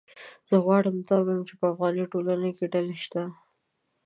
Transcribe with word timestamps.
زه 0.49 0.55
غواړم 0.65 0.95
دا 1.09 1.17
ووایم 1.19 1.41
چې 1.49 1.53
په 1.59 1.65
افغاني 1.71 2.03
ټولنه 2.11 2.49
کې 2.57 2.65
ډلې 2.73 2.97
شته 3.03 3.21